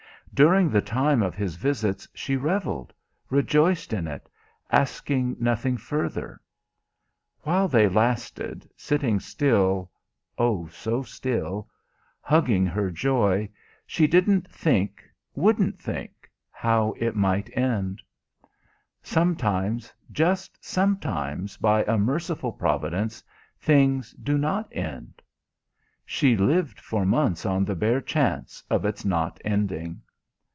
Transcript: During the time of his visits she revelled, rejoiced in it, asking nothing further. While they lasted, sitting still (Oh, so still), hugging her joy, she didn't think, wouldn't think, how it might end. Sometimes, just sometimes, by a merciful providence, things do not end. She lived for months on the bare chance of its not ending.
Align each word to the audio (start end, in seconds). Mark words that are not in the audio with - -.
During 0.33 0.69
the 0.69 0.81
time 0.81 1.21
of 1.21 1.35
his 1.35 1.57
visits 1.57 2.07
she 2.13 2.37
revelled, 2.37 2.93
rejoiced 3.29 3.91
in 3.91 4.07
it, 4.07 4.29
asking 4.71 5.35
nothing 5.41 5.75
further. 5.75 6.39
While 7.41 7.67
they 7.67 7.89
lasted, 7.89 8.65
sitting 8.77 9.19
still 9.19 9.91
(Oh, 10.37 10.67
so 10.67 11.03
still), 11.03 11.67
hugging 12.21 12.65
her 12.65 12.89
joy, 12.89 13.49
she 13.85 14.07
didn't 14.07 14.49
think, 14.49 15.03
wouldn't 15.35 15.77
think, 15.77 16.29
how 16.49 16.93
it 16.97 17.13
might 17.13 17.49
end. 17.57 18.01
Sometimes, 19.03 19.93
just 20.13 20.63
sometimes, 20.63 21.57
by 21.57 21.83
a 21.83 21.97
merciful 21.97 22.53
providence, 22.53 23.21
things 23.59 24.13
do 24.13 24.37
not 24.37 24.69
end. 24.71 25.21
She 26.05 26.37
lived 26.37 26.79
for 26.79 27.05
months 27.05 27.45
on 27.45 27.65
the 27.65 27.75
bare 27.75 27.99
chance 28.01 28.63
of 28.69 28.85
its 28.85 29.03
not 29.03 29.37
ending. 29.43 30.01